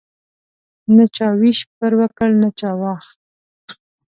[0.95, 3.05] نه چا ویش پر وکړ نه چا واخ.